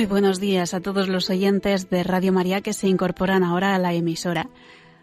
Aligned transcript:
Muy 0.00 0.06
buenos 0.06 0.40
días 0.40 0.72
a 0.72 0.80
todos 0.80 1.08
los 1.08 1.28
oyentes 1.28 1.90
de 1.90 2.02
Radio 2.02 2.32
María 2.32 2.62
que 2.62 2.72
se 2.72 2.88
incorporan 2.88 3.44
ahora 3.44 3.74
a 3.74 3.78
la 3.78 3.92
emisora. 3.92 4.48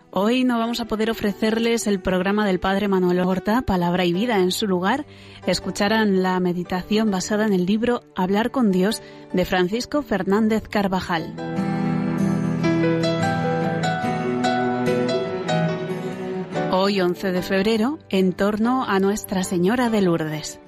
Hoy 0.09 0.43
no 0.43 0.57
vamos 0.57 0.79
a 0.79 0.85
poder 0.85 1.11
ofrecerles 1.11 1.85
el 1.85 1.99
programa 1.99 2.47
del 2.47 2.59
Padre 2.59 2.87
Manuel 2.87 3.19
Horta, 3.19 3.61
Palabra 3.61 4.05
y 4.05 4.13
Vida. 4.13 4.39
En 4.39 4.51
su 4.51 4.65
lugar, 4.65 5.05
escucharán 5.45 6.23
la 6.23 6.39
meditación 6.39 7.11
basada 7.11 7.45
en 7.45 7.53
el 7.53 7.67
libro 7.67 8.01
Hablar 8.15 8.49
con 8.49 8.71
Dios 8.71 9.03
de 9.33 9.45
Francisco 9.45 10.01
Fernández 10.01 10.67
Carvajal. 10.67 11.35
Hoy, 16.71 17.01
11 17.01 17.33
de 17.33 17.41
febrero, 17.43 17.99
en 18.09 18.33
torno 18.33 18.83
a 18.83 18.99
Nuestra 18.99 19.43
Señora 19.43 19.91
de 19.91 20.01
Lourdes. 20.01 20.59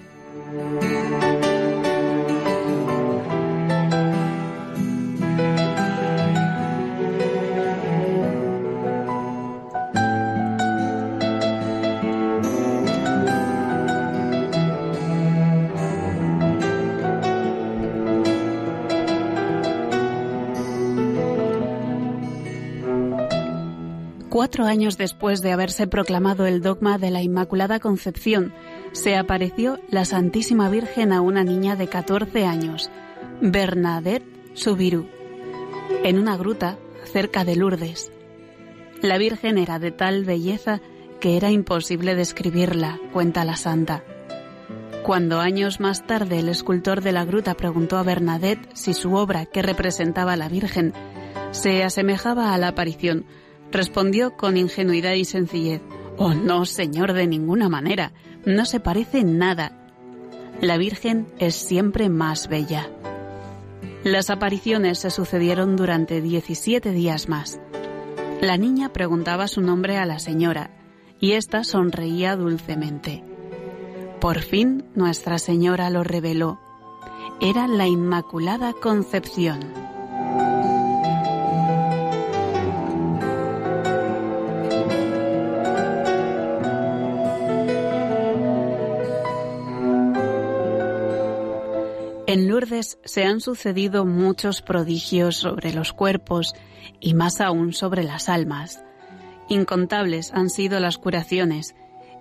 Cuatro 24.39 24.63
años 24.63 24.97
después 24.97 25.41
de 25.41 25.51
haberse 25.51 25.85
proclamado 25.85 26.45
el 26.45 26.61
dogma 26.61 26.97
de 26.97 27.11
la 27.11 27.21
Inmaculada 27.21 27.81
Concepción, 27.81 28.53
se 28.93 29.17
apareció 29.17 29.81
la 29.89 30.05
Santísima 30.05 30.69
Virgen 30.69 31.11
a 31.11 31.19
una 31.19 31.43
niña 31.43 31.75
de 31.75 31.87
14 31.87 32.45
años, 32.45 32.89
Bernadette 33.41 34.23
Subiru, 34.53 35.09
en 36.05 36.17
una 36.17 36.37
gruta 36.37 36.77
cerca 37.11 37.43
de 37.43 37.57
Lourdes. 37.57 38.13
La 39.01 39.17
Virgen 39.17 39.57
era 39.57 39.77
de 39.77 39.91
tal 39.91 40.23
belleza 40.23 40.79
que 41.19 41.35
era 41.35 41.51
imposible 41.51 42.15
describirla, 42.15 42.97
cuenta 43.11 43.43
la 43.43 43.57
santa. 43.57 44.05
Cuando 45.03 45.41
años 45.41 45.81
más 45.81 46.07
tarde 46.07 46.39
el 46.39 46.47
escultor 46.47 47.01
de 47.01 47.11
la 47.11 47.25
gruta 47.25 47.55
preguntó 47.55 47.97
a 47.97 48.03
Bernadette 48.03 48.69
si 48.73 48.93
su 48.93 49.15
obra, 49.15 49.47
que 49.47 49.61
representaba 49.61 50.31
a 50.31 50.37
la 50.37 50.47
Virgen, 50.47 50.93
se 51.51 51.83
asemejaba 51.83 52.53
a 52.53 52.57
la 52.57 52.69
aparición, 52.69 53.25
Respondió 53.71 54.35
con 54.35 54.57
ingenuidad 54.57 55.13
y 55.13 55.25
sencillez. 55.25 55.81
Oh, 56.17 56.33
no, 56.33 56.65
señor, 56.65 57.13
de 57.13 57.27
ninguna 57.27 57.69
manera. 57.69 58.13
No 58.45 58.65
se 58.65 58.79
parece 58.79 59.19
en 59.19 59.37
nada. 59.37 59.71
La 60.61 60.77
Virgen 60.77 61.27
es 61.39 61.55
siempre 61.55 62.09
más 62.09 62.47
bella. 62.49 62.89
Las 64.03 64.29
apariciones 64.29 64.99
se 64.99 65.11
sucedieron 65.11 65.75
durante 65.75 66.21
17 66.21 66.91
días 66.91 67.29
más. 67.29 67.59
La 68.41 68.57
niña 68.57 68.93
preguntaba 68.93 69.47
su 69.47 69.61
nombre 69.61 69.97
a 69.97 70.05
la 70.05 70.19
señora 70.19 70.71
y 71.19 71.33
ésta 71.33 71.63
sonreía 71.63 72.35
dulcemente. 72.35 73.23
Por 74.19 74.39
fin 74.39 74.85
Nuestra 74.95 75.37
Señora 75.39 75.89
lo 75.89 76.03
reveló. 76.03 76.59
Era 77.41 77.67
la 77.67 77.87
Inmaculada 77.87 78.73
Concepción. 78.73 79.59
En 92.29 92.47
Lourdes 92.47 92.99
se 93.05 93.23
han 93.23 93.41
sucedido 93.41 94.05
muchos 94.05 94.61
prodigios 94.61 95.37
sobre 95.37 95.73
los 95.73 95.93
cuerpos 95.93 96.53
y 96.99 97.15
más 97.15 97.41
aún 97.41 97.73
sobre 97.73 98.03
las 98.03 98.29
almas. 98.29 98.83
Incontables 99.47 100.31
han 100.31 100.51
sido 100.51 100.79
las 100.79 100.99
curaciones 100.99 101.73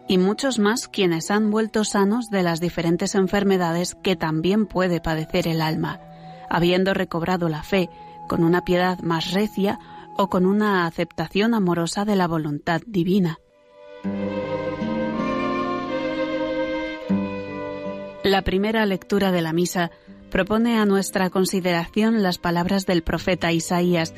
y 0.08 0.16
muchos 0.16 0.58
más 0.58 0.88
quienes 0.88 1.30
han 1.30 1.50
vuelto 1.50 1.84
sanos 1.84 2.30
de 2.30 2.42
las 2.42 2.58
diferentes 2.58 3.14
enfermedades 3.14 3.96
que 3.96 4.16
también 4.16 4.64
puede 4.64 5.02
padecer 5.02 5.46
el 5.46 5.60
alma, 5.60 6.00
habiendo 6.48 6.94
recobrado 6.94 7.50
la 7.50 7.62
fe 7.62 7.90
con 8.28 8.44
una 8.44 8.64
piedad 8.64 8.98
más 9.00 9.32
recia 9.32 9.78
o 10.16 10.30
con 10.30 10.46
una 10.46 10.86
aceptación 10.86 11.52
amorosa 11.52 12.06
de 12.06 12.16
la 12.16 12.26
voluntad 12.26 12.80
divina. 12.86 13.40
La 18.28 18.42
primera 18.42 18.84
lectura 18.84 19.32
de 19.32 19.40
la 19.40 19.54
misa 19.54 19.90
propone 20.30 20.78
a 20.78 20.84
nuestra 20.84 21.30
consideración 21.30 22.22
las 22.22 22.36
palabras 22.36 22.84
del 22.84 23.02
profeta 23.02 23.52
Isaías, 23.52 24.12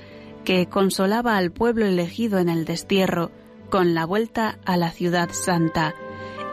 que 0.44 0.66
consolaba 0.66 1.36
al 1.36 1.52
pueblo 1.52 1.86
elegido 1.86 2.40
en 2.40 2.48
el 2.48 2.64
destierro 2.64 3.30
con 3.68 3.94
la 3.94 4.06
vuelta 4.06 4.58
a 4.64 4.76
la 4.76 4.90
ciudad 4.90 5.30
santa, 5.30 5.94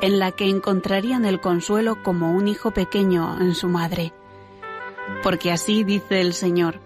en 0.03 0.19
la 0.19 0.33
que 0.33 0.47
encontrarían 0.47 1.25
el 1.25 1.41
consuelo 1.41 2.03
como 2.03 2.31
un 2.31 2.47
hijo 2.47 2.69
pequeño 2.69 3.41
en 3.41 3.55
su 3.55 3.69
madre. 3.69 4.13
Porque 5.23 5.51
así 5.51 5.83
dice 5.83 6.21
el 6.21 6.33
Señor, 6.33 6.79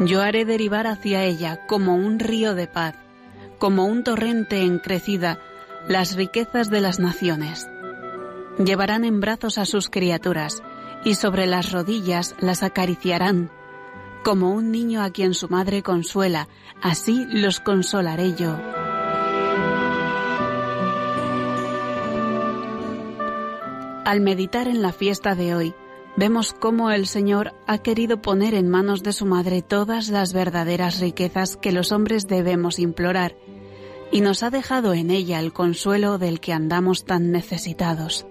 yo 0.00 0.20
haré 0.20 0.44
derivar 0.44 0.88
hacia 0.88 1.22
ella 1.22 1.64
como 1.68 1.94
un 1.94 2.18
río 2.18 2.56
de 2.56 2.66
paz, 2.66 2.96
como 3.58 3.84
un 3.84 4.02
torrente 4.02 4.62
en 4.62 4.80
crecida, 4.80 5.38
las 5.86 6.16
riquezas 6.16 6.70
de 6.70 6.80
las 6.80 6.98
naciones 6.98 7.68
Llevarán 8.64 9.04
en 9.04 9.20
brazos 9.20 9.56
a 9.58 9.64
sus 9.64 9.88
criaturas 9.88 10.62
y 11.04 11.14
sobre 11.14 11.46
las 11.46 11.70
rodillas 11.70 12.34
las 12.40 12.62
acariciarán. 12.62 13.50
Como 14.24 14.50
un 14.50 14.72
niño 14.72 15.02
a 15.02 15.10
quien 15.10 15.34
su 15.34 15.48
madre 15.48 15.82
consuela, 15.82 16.48
así 16.82 17.24
los 17.30 17.60
consolaré 17.60 18.34
yo. 18.34 18.56
Al 24.04 24.20
meditar 24.22 24.68
en 24.68 24.82
la 24.82 24.92
fiesta 24.92 25.34
de 25.34 25.54
hoy, 25.54 25.74
vemos 26.16 26.54
cómo 26.54 26.90
el 26.90 27.06
Señor 27.06 27.54
ha 27.66 27.78
querido 27.78 28.22
poner 28.22 28.54
en 28.54 28.68
manos 28.68 29.02
de 29.02 29.12
su 29.12 29.26
Madre 29.26 29.60
todas 29.60 30.08
las 30.08 30.32
verdaderas 30.32 30.98
riquezas 30.98 31.58
que 31.58 31.72
los 31.72 31.92
hombres 31.92 32.26
debemos 32.26 32.78
implorar, 32.78 33.36
y 34.10 34.22
nos 34.22 34.42
ha 34.42 34.48
dejado 34.48 34.94
en 34.94 35.10
ella 35.10 35.38
el 35.40 35.52
consuelo 35.52 36.16
del 36.16 36.40
que 36.40 36.54
andamos 36.54 37.04
tan 37.04 37.30
necesitados. 37.30 38.26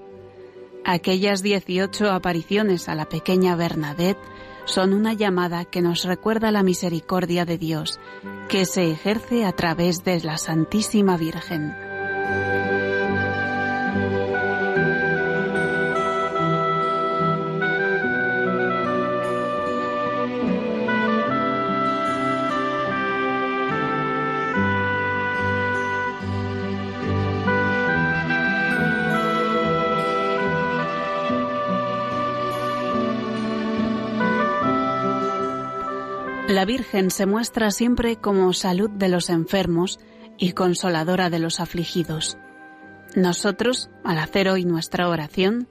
Aquellas 0.90 1.44
18 1.44 2.14
apariciones 2.14 2.88
a 2.88 2.96
la 2.96 3.10
pequeña 3.10 3.58
Bernadette 3.58 4.22
son 4.64 4.94
una 4.94 5.12
llamada 5.12 5.66
que 5.66 5.82
nos 5.82 6.06
recuerda 6.06 6.50
la 6.50 6.64
misericordia 6.64 7.44
de 7.44 7.58
Dios, 7.58 8.00
que 8.48 8.64
se 8.64 8.90
ejerce 8.90 9.44
a 9.44 9.52
través 9.52 10.06
de 10.06 10.22
la 10.22 10.38
Santísima 10.38 11.18
Virgen. 11.18 11.87
La 36.58 36.66
Virgen 36.66 37.12
se 37.12 37.28
muestra 37.28 37.70
siempre 37.70 38.16
como 38.16 38.52
salud 38.52 38.90
de 38.90 39.10
los 39.10 39.30
enfermos 39.30 40.00
y 40.40 40.54
consoladora 40.54 41.30
de 41.30 41.38
los 41.38 41.60
afligidos. 41.60 42.40
Nosotros, 43.16 43.92
al 44.04 44.18
hacer 44.18 44.50
hoy 44.50 44.66
nuestra 44.66 45.08
oración, 45.08 45.68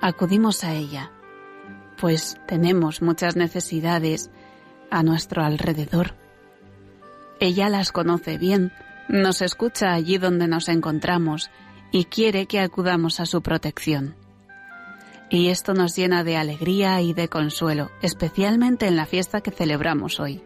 acudimos 0.00 0.64
a 0.64 0.72
ella, 0.72 1.12
pues 1.98 2.40
tenemos 2.48 3.02
muchas 3.02 3.36
necesidades 3.36 4.30
a 4.90 5.02
nuestro 5.02 5.44
alrededor. 5.44 6.14
Ella 7.38 7.68
las 7.68 7.92
conoce 7.92 8.38
bien, 8.38 8.72
nos 9.10 9.42
escucha 9.42 9.92
allí 9.92 10.16
donde 10.16 10.48
nos 10.48 10.70
encontramos 10.70 11.50
y 11.92 12.06
quiere 12.06 12.46
que 12.46 12.60
acudamos 12.60 13.20
a 13.20 13.26
su 13.26 13.42
protección 13.42 14.16
y 15.30 15.48
esto 15.48 15.74
nos 15.74 15.96
llena 15.96 16.24
de 16.24 16.36
alegría 16.36 17.00
y 17.00 17.12
de 17.12 17.28
consuelo, 17.28 17.90
especialmente 18.02 18.88
en 18.88 18.96
la 18.96 19.06
fiesta 19.06 19.40
que 19.40 19.52
celebramos 19.52 20.18
hoy. 20.18 20.42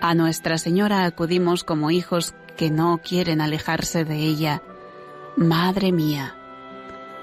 A 0.00 0.14
Nuestra 0.14 0.58
Señora 0.58 1.04
acudimos 1.04 1.64
como 1.64 1.90
hijos 1.90 2.34
que 2.56 2.70
no 2.70 3.00
quieren 3.02 3.40
alejarse 3.40 4.04
de 4.04 4.18
ella. 4.18 4.62
Madre 5.36 5.92
mía, 5.92 6.34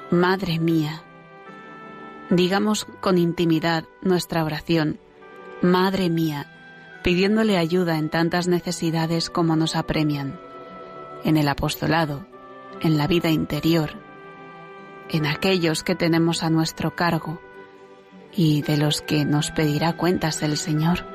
Madre 0.09 0.59
mía. 0.59 1.03
Digamos 2.29 2.85
con 3.01 3.17
intimidad 3.17 3.83
nuestra 4.01 4.43
oración, 4.43 4.99
Madre 5.61 6.09
mía, 6.09 6.47
pidiéndole 7.03 7.57
ayuda 7.57 7.97
en 7.97 8.09
tantas 8.09 8.47
necesidades 8.47 9.29
como 9.29 9.55
nos 9.55 9.75
apremian, 9.75 10.39
en 11.23 11.37
el 11.37 11.47
apostolado, 11.47 12.25
en 12.81 12.97
la 12.97 13.07
vida 13.07 13.29
interior, 13.29 14.00
en 15.11 15.25
aquellos 15.25 15.83
que 15.83 15.95
tenemos 15.95 16.41
a 16.41 16.49
nuestro 16.49 16.95
cargo, 16.95 17.41
y 18.33 18.61
de 18.61 18.77
los 18.77 19.01
que 19.01 19.25
nos 19.25 19.51
pedirá 19.51 19.93
cuentas 19.93 20.41
el 20.41 20.57
Señor. 20.57 21.05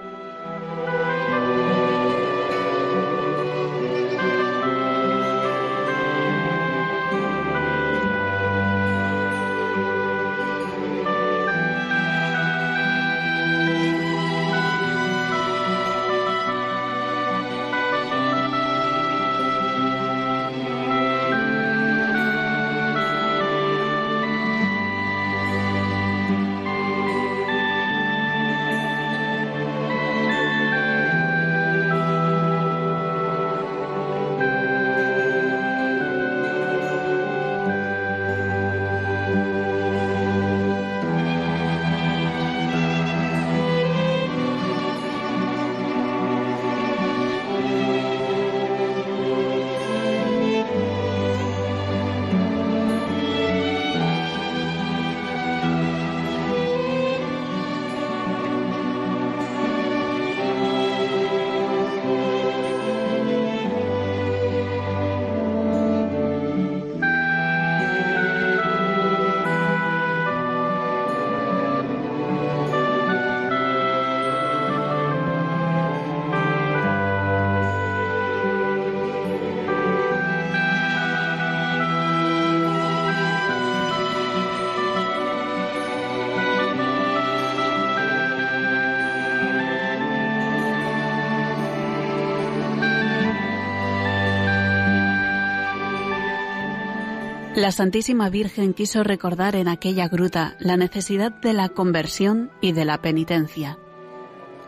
La 97.57 97.73
Santísima 97.73 98.29
Virgen 98.29 98.75
quiso 98.75 99.03
recordar 99.03 99.57
en 99.57 99.67
aquella 99.67 100.09
gruta 100.09 100.57
la 100.61 100.77
necesidad 100.77 101.33
de 101.33 101.55
la 101.55 101.71
conversión 101.71 102.51
y 102.61 102.73
de 102.73 102.85
la 102.85 103.01
penitencia. 103.01 103.79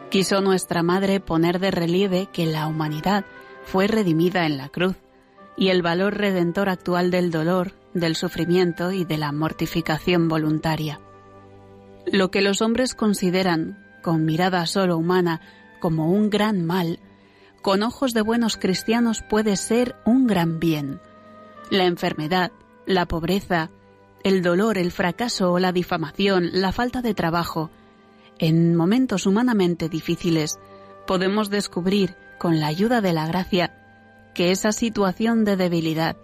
Quiso 0.09 0.41
nuestra 0.41 0.83
Madre 0.83 1.21
poner 1.21 1.59
de 1.59 1.71
relieve 1.71 2.31
que 2.33 2.47
la 2.47 2.67
humanidad 2.67 3.27
fue 3.63 3.89
redimida 3.89 4.47
en 4.47 4.57
la 4.57 4.71
cruz 4.71 4.97
y 5.55 5.69
el 5.69 5.83
valor 5.83 6.17
redentor 6.17 6.71
actual 6.71 7.11
del 7.11 7.31
dolor, 7.31 7.73
del 7.93 8.17
sufrimiento 8.17 8.91
y 8.91 9.05
de 9.05 9.19
la 9.19 9.33
mortificación 9.33 10.27
voluntaria. 10.29 10.99
Lo 12.11 12.31
que 12.31 12.41
los 12.41 12.63
hombres 12.63 12.95
consideran, 12.95 13.85
con 14.03 14.25
mirada 14.25 14.65
solo 14.65 14.97
humana, 14.97 15.43
como 15.79 16.11
un 16.11 16.31
gran 16.31 16.65
mal, 16.65 17.01
con 17.61 17.83
ojos 17.83 18.15
de 18.15 18.23
buenos 18.23 18.57
cristianos 18.57 19.23
puede 19.29 19.57
ser 19.57 19.95
un 20.07 20.27
gran 20.27 20.59
bien. 20.59 21.03
La 21.71 21.85
enfermedad, 21.85 22.51
la 22.89 23.07
pobreza, 23.07 23.71
el 24.25 24.43
dolor, 24.43 24.79
el 24.79 24.91
fracaso 24.91 25.53
o 25.53 25.59
la 25.59 25.73
difamación, 25.73 26.49
la 26.53 26.73
falta 26.73 27.03
de 27.03 27.15
trabajo. 27.15 27.71
En 28.39 28.75
momentos 28.75 29.27
humanamente 29.27 29.91
difíciles 29.91 30.59
podemos 31.07 31.51
descubrir, 31.51 32.17
con 32.39 32.61
la 32.61 32.69
ayuda 32.69 33.01
de 33.01 33.13
la 33.13 33.27
gracia, 33.27 33.75
que 34.35 34.53
esa 34.53 34.73
situación 34.73 35.45
de 35.45 35.57
debilidad 35.57 36.17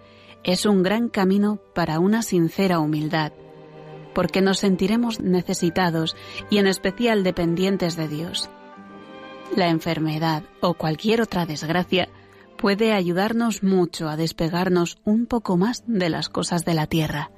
es 0.43 0.65
un 0.65 0.81
gran 0.81 1.09
camino 1.09 1.59
para 1.75 1.99
una 1.99 2.23
sincera 2.23 2.79
humildad, 2.79 3.31
porque 4.15 4.41
nos 4.41 4.59
sentiremos 4.59 5.19
necesitados 5.19 6.15
y 6.49 6.57
en 6.57 6.67
especial 6.67 7.23
dependientes 7.23 7.95
de 7.95 8.07
Dios. 8.07 8.49
La 9.55 9.67
enfermedad 9.69 10.43
o 10.61 10.73
cualquier 10.73 11.21
otra 11.21 11.45
desgracia 11.45 12.09
puede 12.57 12.93
ayudarnos 12.93 13.63
mucho 13.63 14.09
a 14.09 14.17
despegarnos 14.17 14.97
un 15.03 15.25
poco 15.25 15.57
más 15.57 15.83
de 15.87 16.09
las 16.09 16.29
cosas 16.29 16.65
de 16.65 16.73
la 16.73 16.87
tierra, 16.87 17.31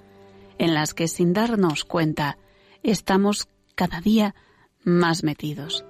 en 0.58 0.74
las 0.74 0.94
que 0.94 1.08
sin 1.08 1.34
darnos 1.34 1.84
cuenta 1.84 2.38
estamos 2.84 3.48
cada 3.76 4.02
día 4.02 4.36
más 4.84 5.24
metidos. 5.24 5.86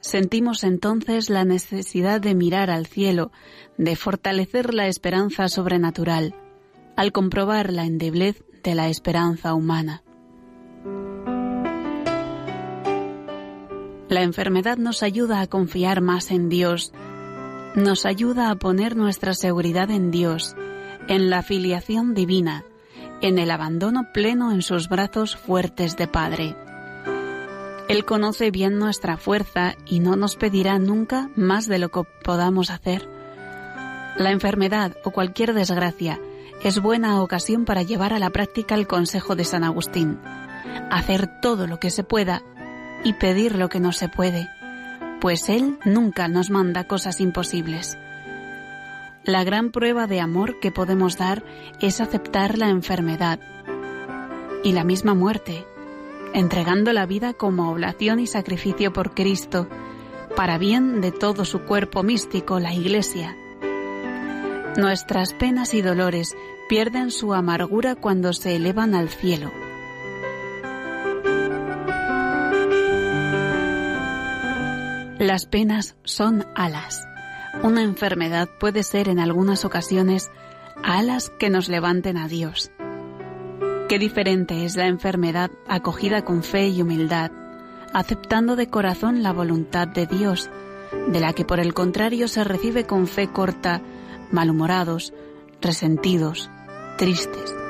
Sentimos 0.00 0.64
entonces 0.64 1.30
la 1.30 1.44
necesidad 1.44 2.20
de 2.20 2.34
mirar 2.34 2.70
al 2.70 2.86
cielo, 2.86 3.32
de 3.78 3.96
fortalecer 3.96 4.74
la 4.74 4.86
esperanza 4.86 5.48
sobrenatural, 5.48 6.34
al 6.96 7.10
comprobar 7.10 7.72
la 7.72 7.86
endeblez 7.86 8.44
de 8.62 8.74
la 8.74 8.88
esperanza 8.88 9.54
humana. 9.54 10.02
La 14.08 14.22
enfermedad 14.22 14.76
nos 14.76 15.02
ayuda 15.02 15.40
a 15.40 15.46
confiar 15.46 16.02
más 16.02 16.30
en 16.30 16.48
Dios, 16.48 16.92
nos 17.74 18.06
ayuda 18.06 18.50
a 18.50 18.54
poner 18.54 18.96
nuestra 18.96 19.34
seguridad 19.34 19.90
en 19.90 20.10
Dios, 20.10 20.54
en 21.08 21.28
la 21.28 21.42
filiación 21.42 22.14
divina, 22.14 22.64
en 23.20 23.38
el 23.38 23.50
abandono 23.50 24.12
pleno 24.12 24.52
en 24.52 24.62
sus 24.62 24.88
brazos 24.88 25.36
fuertes 25.36 25.96
de 25.96 26.06
Padre. 26.06 26.56
Él 27.88 28.04
conoce 28.04 28.50
bien 28.50 28.78
nuestra 28.78 29.16
fuerza 29.16 29.74
y 29.86 30.00
no 30.00 30.16
nos 30.16 30.36
pedirá 30.36 30.78
nunca 30.78 31.30
más 31.36 31.66
de 31.66 31.78
lo 31.78 31.90
que 31.90 32.02
podamos 32.22 32.70
hacer. 32.70 33.08
La 34.16 34.30
enfermedad 34.30 34.96
o 35.04 35.10
cualquier 35.10 35.52
desgracia 35.52 36.20
es 36.62 36.80
buena 36.80 37.20
ocasión 37.20 37.64
para 37.64 37.82
llevar 37.82 38.12
a 38.12 38.18
la 38.18 38.30
práctica 38.30 38.74
el 38.74 38.86
consejo 38.86 39.34
de 39.34 39.44
San 39.44 39.64
Agustín, 39.64 40.18
hacer 40.90 41.40
todo 41.40 41.66
lo 41.66 41.78
que 41.80 41.90
se 41.90 42.04
pueda 42.04 42.42
y 43.02 43.12
pedir 43.14 43.56
lo 43.56 43.68
que 43.68 43.80
no 43.80 43.92
se 43.92 44.08
puede 44.08 44.48
pues 45.24 45.48
Él 45.48 45.78
nunca 45.86 46.28
nos 46.28 46.50
manda 46.50 46.84
cosas 46.84 47.18
imposibles. 47.18 47.96
La 49.24 49.42
gran 49.42 49.70
prueba 49.70 50.06
de 50.06 50.20
amor 50.20 50.60
que 50.60 50.70
podemos 50.70 51.16
dar 51.16 51.42
es 51.80 52.02
aceptar 52.02 52.58
la 52.58 52.68
enfermedad 52.68 53.40
y 54.62 54.72
la 54.72 54.84
misma 54.84 55.14
muerte, 55.14 55.64
entregando 56.34 56.92
la 56.92 57.06
vida 57.06 57.32
como 57.32 57.70
oblación 57.70 58.20
y 58.20 58.26
sacrificio 58.26 58.92
por 58.92 59.14
Cristo, 59.14 59.66
para 60.36 60.58
bien 60.58 61.00
de 61.00 61.10
todo 61.10 61.46
su 61.46 61.60
cuerpo 61.60 62.02
místico, 62.02 62.60
la 62.60 62.74
Iglesia. 62.74 63.34
Nuestras 64.76 65.32
penas 65.32 65.72
y 65.72 65.80
dolores 65.80 66.36
pierden 66.68 67.10
su 67.10 67.32
amargura 67.32 67.94
cuando 67.94 68.34
se 68.34 68.56
elevan 68.56 68.94
al 68.94 69.08
cielo 69.08 69.63
Las 75.24 75.46
penas 75.46 75.96
son 76.04 76.44
alas. 76.54 77.08
Una 77.62 77.82
enfermedad 77.82 78.46
puede 78.60 78.82
ser 78.82 79.08
en 79.08 79.18
algunas 79.18 79.64
ocasiones 79.64 80.30
alas 80.82 81.30
que 81.38 81.48
nos 81.48 81.70
levanten 81.70 82.18
a 82.18 82.28
Dios. 82.28 82.70
Qué 83.88 83.98
diferente 83.98 84.66
es 84.66 84.76
la 84.76 84.86
enfermedad 84.86 85.50
acogida 85.66 86.26
con 86.26 86.42
fe 86.42 86.68
y 86.68 86.82
humildad, 86.82 87.30
aceptando 87.94 88.54
de 88.54 88.68
corazón 88.68 89.22
la 89.22 89.32
voluntad 89.32 89.88
de 89.88 90.06
Dios, 90.06 90.50
de 91.08 91.20
la 91.20 91.32
que 91.32 91.46
por 91.46 91.58
el 91.58 91.72
contrario 91.72 92.28
se 92.28 92.44
recibe 92.44 92.84
con 92.84 93.06
fe 93.06 93.28
corta, 93.28 93.80
malhumorados, 94.30 95.14
resentidos, 95.62 96.50
tristes. 96.98 97.63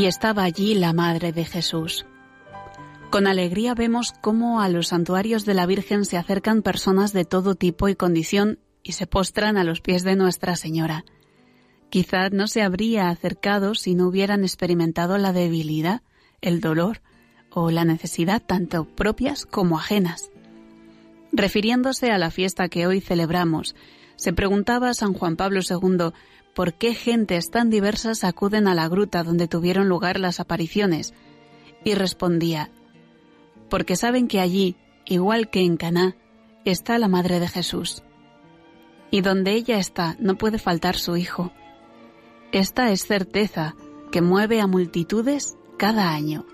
Y 0.00 0.06
estaba 0.06 0.44
allí 0.44 0.72
la 0.74 0.94
Madre 0.94 1.30
de 1.30 1.44
Jesús. 1.44 2.06
Con 3.10 3.26
alegría 3.26 3.74
vemos 3.74 4.14
cómo 4.22 4.62
a 4.62 4.70
los 4.70 4.88
santuarios 4.88 5.44
de 5.44 5.52
la 5.52 5.66
Virgen 5.66 6.06
se 6.06 6.16
acercan 6.16 6.62
personas 6.62 7.12
de 7.12 7.26
todo 7.26 7.54
tipo 7.54 7.86
y 7.86 7.96
condición 7.96 8.58
y 8.82 8.92
se 8.92 9.06
postran 9.06 9.58
a 9.58 9.64
los 9.64 9.82
pies 9.82 10.02
de 10.02 10.16
Nuestra 10.16 10.56
Señora. 10.56 11.04
Quizá 11.90 12.30
no 12.30 12.46
se 12.46 12.62
habría 12.62 13.10
acercado 13.10 13.74
si 13.74 13.94
no 13.94 14.08
hubieran 14.08 14.42
experimentado 14.42 15.18
la 15.18 15.34
debilidad, 15.34 16.00
el 16.40 16.62
dolor 16.62 17.02
o 17.50 17.70
la 17.70 17.84
necesidad 17.84 18.40
tanto 18.40 18.86
propias 18.86 19.44
como 19.44 19.76
ajenas. 19.76 20.30
Refiriéndose 21.30 22.10
a 22.10 22.16
la 22.16 22.30
fiesta 22.30 22.70
que 22.70 22.86
hoy 22.86 23.02
celebramos, 23.02 23.76
se 24.16 24.32
preguntaba 24.32 24.94
San 24.94 25.12
Juan 25.12 25.36
Pablo 25.36 25.60
II 25.60 26.14
por 26.54 26.74
qué 26.74 26.94
gentes 26.94 27.50
tan 27.50 27.70
diversas 27.70 28.24
acuden 28.24 28.68
a 28.68 28.74
la 28.74 28.88
gruta 28.88 29.22
donde 29.22 29.48
tuvieron 29.48 29.88
lugar 29.88 30.18
las 30.18 30.40
apariciones, 30.40 31.14
y 31.84 31.94
respondía, 31.94 32.70
porque 33.68 33.96
saben 33.96 34.28
que 34.28 34.40
allí, 34.40 34.76
igual 35.06 35.48
que 35.48 35.62
en 35.62 35.76
Caná, 35.76 36.16
está 36.64 36.98
la 36.98 37.08
Madre 37.08 37.40
de 37.40 37.48
Jesús. 37.48 38.02
Y 39.10 39.22
donde 39.22 39.52
ella 39.52 39.78
está 39.78 40.16
no 40.18 40.36
puede 40.36 40.58
faltar 40.58 40.96
su 40.96 41.16
Hijo. 41.16 41.52
Esta 42.52 42.90
es 42.90 43.06
certeza 43.06 43.74
que 44.12 44.20
mueve 44.20 44.60
a 44.60 44.66
multitudes 44.66 45.56
cada 45.78 46.12
año. 46.12 46.46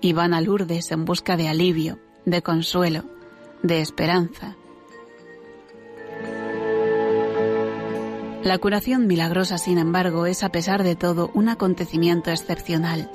Y 0.00 0.12
van 0.12 0.34
a 0.34 0.40
Lourdes 0.40 0.90
en 0.90 1.04
busca 1.04 1.36
de 1.36 1.48
alivio, 1.48 1.98
de 2.24 2.42
consuelo, 2.42 3.04
de 3.62 3.80
esperanza. 3.80 4.56
La 8.44 8.58
curación 8.58 9.06
milagrosa, 9.06 9.56
sin 9.56 9.78
embargo, 9.78 10.26
es 10.26 10.42
a 10.42 10.50
pesar 10.50 10.82
de 10.82 10.96
todo 10.96 11.30
un 11.32 11.48
acontecimiento 11.48 12.30
excepcional. 12.30 13.08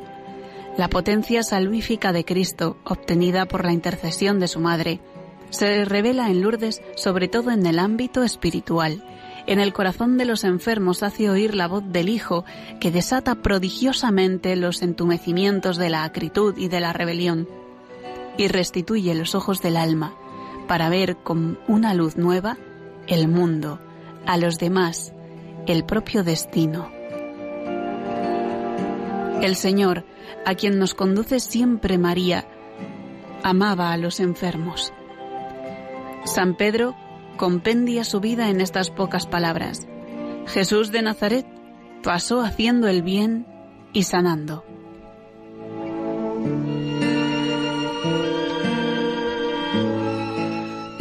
La 0.78 0.90
potencia 0.90 1.44
salvífica 1.44 2.14
de 2.14 2.24
Cristo, 2.24 2.78
obtenida 2.86 3.46
por 3.46 3.66
la 3.66 3.74
intercesión 3.74 4.40
de 4.40 4.48
su 4.48 4.62
Madre, 4.62 5.02
se 5.50 5.84
revela 5.84 6.30
en 6.30 6.42
Lourdes 6.42 6.82
sobre 6.96 7.28
todo 7.28 7.52
en 7.52 7.66
el 7.66 7.78
ámbito 7.78 8.24
espiritual. 8.24 9.04
En 9.48 9.60
el 9.60 9.74
corazón 9.74 10.18
de 10.18 10.24
los 10.24 10.46
enfermos 10.46 11.04
hace 11.04 11.30
oír 11.30 11.56
la 11.56 11.68
voz 11.68 11.84
del 11.86 12.08
Hijo, 12.08 12.46
que 12.80 12.92
desata 12.92 13.36
prodigiosamente 13.36 14.56
los 14.56 14.82
entumecimientos 14.82 15.76
de 15.76 15.90
la 15.90 16.06
acritud 16.06 16.58
y 16.58 16.70
de 16.70 16.80
la 16.80 16.94
rebelión, 16.94 17.50
y 18.38 18.48
restituye 18.48 19.14
los 19.14 19.36
ojos 19.36 19.62
del 19.62 19.76
alma, 19.76 20.16
para 20.70 20.88
ver 20.88 21.18
con 21.18 21.60
una 21.68 21.94
luz 21.94 22.16
nueva 22.16 22.58
el 23.08 23.28
mundo, 23.28 23.80
a 24.26 24.38
los 24.38 24.58
demás, 24.58 25.14
el 25.68 25.84
propio 25.84 26.24
destino. 26.24 26.90
El 29.42 29.56
Señor, 29.56 30.06
a 30.46 30.56
quien 30.56 30.80
nos 30.80 30.94
conduce 30.94 31.40
siempre 31.40 31.98
María, 31.98 32.48
amaba 33.44 33.92
a 33.92 33.98
los 33.98 34.20
enfermos. 34.20 34.94
San 36.24 36.56
Pedro 36.56 36.96
compendia 37.36 38.04
su 38.04 38.20
vida 38.20 38.50
en 38.50 38.62
estas 38.62 38.90
pocas 38.90 39.28
palabras. 39.28 39.88
Jesús 40.48 40.92
de 40.92 41.02
Nazaret 41.02 41.46
pasó 42.02 42.42
haciendo 42.42 42.88
el 42.88 43.02
bien 43.02 43.46
y 43.94 44.04
sanando. 44.04 44.64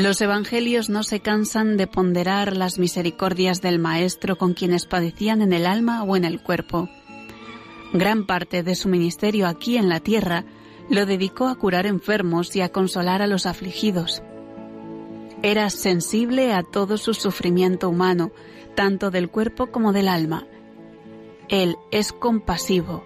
Los 0.07 0.21
evangelios 0.21 0.89
no 0.89 1.03
se 1.03 1.19
cansan 1.19 1.77
de 1.77 1.89
ponderar 1.89 2.57
las 2.57 2.79
misericordias 2.79 3.61
del 3.61 3.81
Maestro 3.81 4.39
con 4.39 4.55
quienes 4.55 4.87
padecían 4.87 5.43
en 5.43 5.53
el 5.53 5.67
alma 5.67 6.05
o 6.05 6.15
en 6.15 6.25
el 6.25 6.41
cuerpo. 6.41 6.89
Gran 7.93 8.25
parte 8.25 8.63
de 8.63 8.77
su 8.77 8.89
ministerio 8.89 9.49
aquí 9.49 9.77
en 9.77 9.89
la 9.89 9.99
tierra 9.99 10.45
lo 10.89 11.07
dedicó 11.07 11.49
a 11.49 11.57
curar 11.57 11.87
enfermos 11.87 12.55
y 12.55 12.61
a 12.61 12.69
consolar 12.69 13.21
a 13.21 13.27
los 13.27 13.47
afligidos. 13.47 14.23
Era 15.43 15.71
sensible 15.71 16.53
a 16.53 16.63
todo 16.63 16.99
su 16.99 17.13
sufrimiento 17.13 17.89
humano, 17.89 18.31
tanto 18.77 19.11
del 19.11 19.29
cuerpo 19.29 19.73
como 19.73 19.93
del 19.93 20.07
alma. 20.07 20.47
Él 21.49 21.79
es 21.91 22.13
compasivo, 22.13 23.03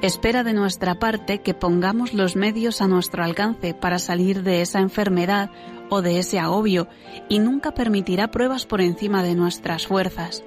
espera 0.00 0.44
de 0.44 0.52
nuestra 0.52 1.00
parte 1.00 1.40
que 1.40 1.54
pongamos 1.54 2.14
los 2.14 2.36
medios 2.36 2.80
a 2.82 2.86
nuestro 2.86 3.24
alcance 3.24 3.74
para 3.74 3.98
salir 3.98 4.44
de 4.44 4.60
esa 4.60 4.78
enfermedad 4.78 5.50
o 5.88 6.02
de 6.02 6.18
ese 6.18 6.38
agobio 6.38 6.88
y 7.28 7.38
nunca 7.38 7.72
permitirá 7.72 8.30
pruebas 8.30 8.66
por 8.66 8.80
encima 8.80 9.22
de 9.22 9.34
nuestras 9.34 9.86
fuerzas. 9.86 10.42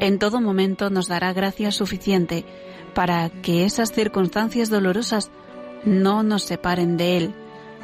En 0.00 0.18
todo 0.18 0.40
momento 0.40 0.90
nos 0.90 1.08
dará 1.08 1.32
gracia 1.32 1.72
suficiente 1.72 2.44
para 2.94 3.28
que 3.30 3.64
esas 3.64 3.92
circunstancias 3.92 4.70
dolorosas 4.70 5.30
no 5.84 6.22
nos 6.22 6.44
separen 6.44 6.96
de 6.96 7.16
Él. 7.16 7.34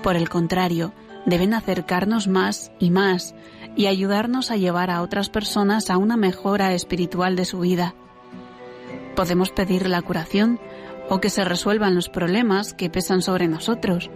Por 0.02 0.16
el 0.16 0.28
contrario, 0.28 0.92
deben 1.26 1.54
acercarnos 1.54 2.28
más 2.28 2.72
y 2.78 2.90
más 2.90 3.34
y 3.76 3.86
ayudarnos 3.86 4.50
a 4.50 4.56
llevar 4.56 4.90
a 4.90 5.02
otras 5.02 5.30
personas 5.30 5.90
a 5.90 5.98
una 5.98 6.16
mejora 6.16 6.74
espiritual 6.74 7.36
de 7.36 7.44
su 7.44 7.60
vida. 7.60 7.94
Podemos 9.16 9.50
pedir 9.50 9.88
la 9.88 10.02
curación 10.02 10.60
o 11.08 11.20
que 11.20 11.30
se 11.30 11.44
resuelvan 11.44 11.94
los 11.94 12.08
problemas 12.08 12.74
que 12.74 12.90
pesan 12.90 13.22
sobre 13.22 13.48
nosotros, 13.48 14.10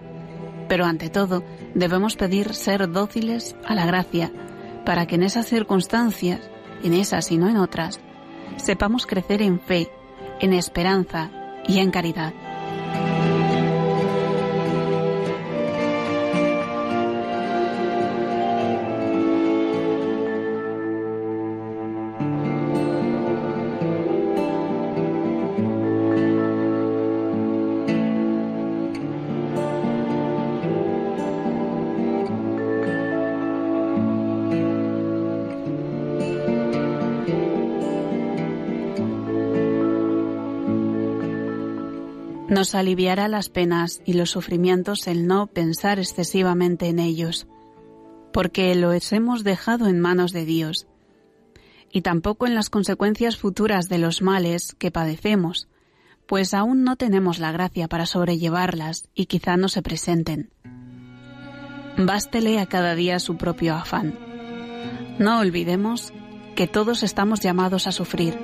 pero 0.68 0.84
ante 0.84 1.10
todo 1.10 1.42
debemos 1.74 2.16
pedir 2.16 2.54
ser 2.54 2.90
dóciles 2.90 3.56
a 3.64 3.74
la 3.74 3.86
gracia 3.86 4.30
para 4.84 5.06
que 5.06 5.16
en 5.16 5.22
esas 5.22 5.46
circunstancias, 5.46 6.40
en 6.82 6.94
esas 6.94 7.30
y 7.30 7.38
no 7.38 7.48
en 7.48 7.56
otras, 7.56 8.00
sepamos 8.56 9.06
crecer 9.06 9.42
en 9.42 9.60
fe, 9.60 9.90
en 10.40 10.52
esperanza 10.52 11.30
y 11.66 11.80
en 11.80 11.90
caridad. 11.90 12.32
Nos 42.48 42.74
aliviará 42.74 43.28
las 43.28 43.50
penas 43.50 44.00
y 44.06 44.14
los 44.14 44.30
sufrimientos 44.30 45.06
el 45.06 45.26
no 45.26 45.48
pensar 45.48 45.98
excesivamente 45.98 46.88
en 46.88 46.98
ellos, 46.98 47.46
porque 48.32 48.74
los 48.74 49.12
hemos 49.12 49.44
dejado 49.44 49.86
en 49.86 50.00
manos 50.00 50.32
de 50.32 50.46
Dios, 50.46 50.86
y 51.92 52.00
tampoco 52.00 52.46
en 52.46 52.54
las 52.54 52.70
consecuencias 52.70 53.36
futuras 53.36 53.88
de 53.88 53.98
los 53.98 54.22
males 54.22 54.74
que 54.78 54.90
padecemos, 54.90 55.68
pues 56.26 56.54
aún 56.54 56.84
no 56.84 56.96
tenemos 56.96 57.38
la 57.38 57.52
gracia 57.52 57.86
para 57.88 58.06
sobrellevarlas 58.06 59.08
y 59.14 59.26
quizá 59.26 59.56
no 59.56 59.68
se 59.68 59.82
presenten. 59.82 60.50
Bástele 61.98 62.60
a 62.60 62.66
cada 62.66 62.94
día 62.94 63.18
su 63.18 63.36
propio 63.36 63.74
afán. 63.74 64.18
No 65.18 65.40
olvidemos 65.40 66.12
que 66.54 66.66
todos 66.66 67.02
estamos 67.02 67.40
llamados 67.40 67.86
a 67.86 67.92
sufrir, 67.92 68.38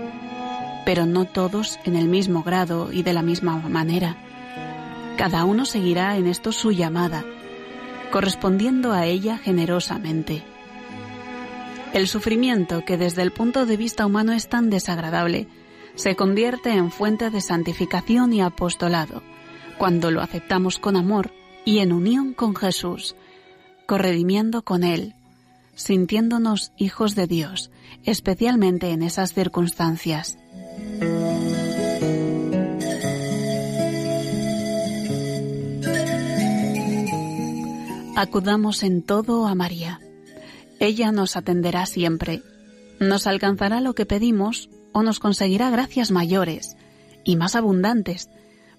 pero 0.85 1.07
no 1.07 1.25
todos 1.25 1.79
en 1.85 1.97
el 1.97 2.09
mismo 2.09 2.43
grado 2.43 2.93
y 2.93 3.03
de 3.03 3.13
la 3.13 3.23
misma 3.23 3.57
manera. 3.57 4.17
Cada 5.17 5.45
uno 5.45 5.65
seguirá 5.65 6.17
en 6.17 6.27
esto 6.27 6.53
su 6.53 6.73
llamada, 6.73 7.25
correspondiendo 8.11 8.93
a 8.93 9.07
ella 9.07 9.39
generosamente. 9.39 10.43
El 11.93 12.09
sufrimiento, 12.09 12.85
que 12.85 12.97
desde 12.97 13.23
el 13.23 13.31
punto 13.31 13.67
de 13.67 13.77
vista 13.77 14.05
humano 14.05 14.33
es 14.33 14.49
tan 14.49 14.69
desagradable, 14.69 15.47
se 15.95 16.17
convierte 16.17 16.71
en 16.73 16.91
fuente 16.91 17.31
de 17.31 17.41
santificación 17.41 18.33
y 18.33 18.43
apostolado 18.43 19.23
cuando 19.79 20.11
lo 20.11 20.21
aceptamos 20.23 20.79
con 20.79 20.97
amor 20.97 21.33
y 21.65 21.79
en 21.79 21.93
unión 21.93 22.35
con 22.35 22.55
Jesús, 22.55 23.17
corredimiendo 23.87 24.63
con 24.63 24.85
Él, 24.85 25.15
sintiéndonos 25.75 26.73
hijos 26.77 27.15
de 27.15 27.27
Dios, 27.27 27.71
especialmente 28.05 28.91
en 28.91 29.03
esas 29.03 29.33
circunstancias. 29.33 30.39
Acudamos 38.17 38.83
en 38.85 39.03
todo 39.03 39.47
a 39.47 39.55
María. 39.55 40.01
Ella 40.79 41.11
nos 41.11 41.37
atenderá 41.37 41.85
siempre, 41.87 42.43
nos 43.01 43.27
alcanzará 43.27 43.81
lo 43.81 43.95
que 43.95 44.07
pedimos 44.07 44.71
o 44.93 45.03
nos 45.03 45.19
conseguirá 45.19 45.71
gracias 45.71 46.11
mayores 46.11 46.77
y 47.25 47.37
más 47.37 47.57
abundantes, 47.57 48.29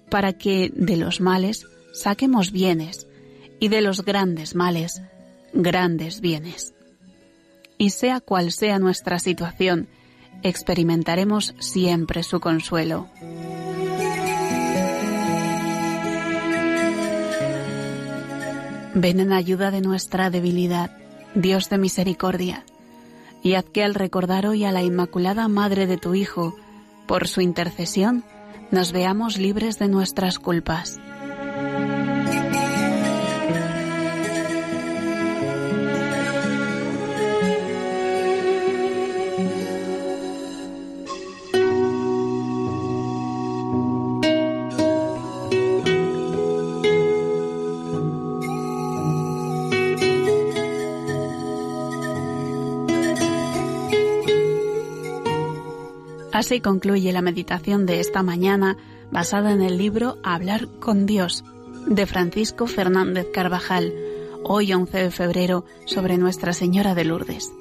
para 0.09 0.33
que 0.33 0.71
de 0.73 0.95
los 0.95 1.19
males 1.19 1.65
saquemos 1.93 2.51
bienes 2.51 3.07
y 3.59 3.67
de 3.67 3.81
los 3.81 4.05
grandes 4.05 4.55
males 4.55 5.01
grandes 5.55 6.21
bienes. 6.21 6.73
Y 7.77 7.89
sea 7.89 8.21
cual 8.21 8.51
sea 8.51 8.79
nuestra 8.79 9.19
situación, 9.19 9.87
experimentaremos 10.43 11.55
siempre 11.59 12.23
su 12.23 12.39
consuelo. 12.39 13.09
Ven 18.97 19.19
en 19.19 19.33
ayuda 19.33 19.71
de 19.71 19.81
nuestra 19.81 20.29
debilidad, 20.29 20.89
Dios 21.35 21.69
de 21.69 21.77
misericordia, 21.77 22.63
y 23.43 23.55
haz 23.55 23.65
que 23.65 23.83
al 23.83 23.93
recordar 23.93 24.47
hoy 24.47 24.63
a 24.63 24.71
la 24.71 24.83
Inmaculada 24.83 25.49
Madre 25.49 25.85
de 25.85 25.97
tu 25.97 26.15
Hijo, 26.15 26.55
por 27.05 27.27
su 27.27 27.41
intercesión, 27.41 28.23
nos 28.71 28.93
veamos 28.93 29.37
libres 29.37 29.79
de 29.79 29.89
nuestras 29.89 30.39
culpas. 30.39 30.97
Así 56.35 56.59
concluye 56.59 57.13
la 57.13 57.21
meditación 57.21 57.85
de 57.85 58.01
esta 58.01 58.21
mañana 58.21 58.75
basada 59.09 59.53
en 59.53 59.61
el 59.61 59.77
libro 59.77 60.17
Hablar 60.21 60.67
con 60.81 61.05
Dios 61.05 61.45
de 61.87 62.05
Francisco 62.05 62.67
Fernández 62.67 63.27
Carvajal, 63.33 63.93
hoy 64.43 64.73
11 64.73 64.97
de 64.97 65.11
febrero, 65.11 65.63
sobre 65.85 66.17
Nuestra 66.17 66.51
Señora 66.51 66.93
de 66.93 67.05
Lourdes. 67.05 67.53